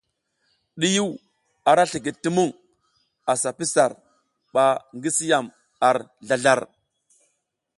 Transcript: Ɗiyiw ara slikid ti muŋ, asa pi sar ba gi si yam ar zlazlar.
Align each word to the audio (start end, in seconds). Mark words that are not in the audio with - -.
Ɗiyiw 0.79 1.09
ara 1.71 1.83
slikid 1.89 2.15
ti 2.23 2.29
muŋ, 2.35 2.49
asa 3.31 3.49
pi 3.57 3.65
sar 3.73 3.91
ba 4.53 4.63
gi 5.01 5.09
si 5.17 5.25
yam 5.31 5.45
ar 5.89 5.97
zlazlar. 6.27 6.59